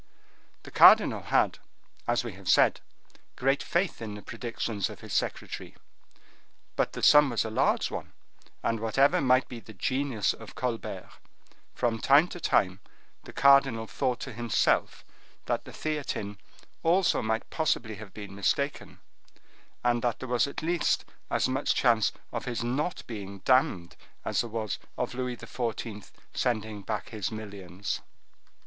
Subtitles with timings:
[0.63, 1.59] The cardinal had,
[2.07, 2.81] as we have said,
[3.35, 5.75] great faith in the predictions of his secretary;
[6.75, 8.11] but the sum was a large one,
[8.63, 11.07] and whatever might be the genius of Colbert,
[11.75, 12.79] from time to time
[13.25, 15.05] the cardinal thought to himself
[15.45, 16.39] that the Theatin
[16.81, 19.01] also might possibly have been mistaken,
[19.83, 23.95] and there was at least as much chance of his not being damned,
[24.25, 26.09] as there was of Louis XIV.
[26.33, 28.01] sending back his millions.